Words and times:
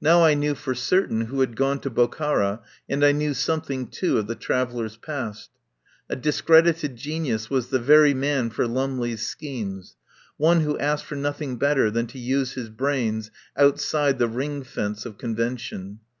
Now 0.00 0.22
I 0.22 0.34
knew 0.34 0.54
for 0.54 0.76
certain 0.76 1.22
who 1.22 1.40
had 1.40 1.56
gone 1.56 1.80
to 1.80 1.90
Bokhara, 1.90 2.60
and 2.88 3.04
I 3.04 3.10
knew 3.10 3.34
something, 3.34 3.88
too, 3.88 4.16
of 4.16 4.28
the 4.28 4.36
traveller's 4.36 4.96
past. 4.96 5.50
A 6.08 6.14
discredited 6.14 6.94
genius 6.94 7.50
was 7.50 7.70
the 7.70 7.80
very 7.80 8.14
man 8.14 8.50
for 8.50 8.64
Lumley's 8.68 9.26
schemes— 9.26 9.96
one 10.36 10.60
who 10.60 10.78
asked 10.78 11.04
for 11.06 11.16
nothing 11.16 11.56
better 11.56 11.90
than 11.90 12.06
to 12.06 12.18
use 12.20 12.52
his 12.52 12.68
brains 12.68 13.32
outside 13.56 14.20
the 14.20 14.28
ring 14.28 14.62
fence 14.62 15.04
of 15.04 15.18
convention. 15.18 15.98